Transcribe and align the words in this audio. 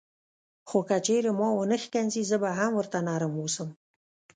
خو 0.69 0.79
که 0.87 0.97
چیرې 1.05 1.31
ما 1.39 1.47
ونه 1.53 1.77
ښکنځي 1.83 2.23
زه 2.29 2.37
به 2.43 2.49
هم 2.59 2.71
ورته 2.75 2.97
نرم 3.07 3.33
اوسم. 3.41 3.69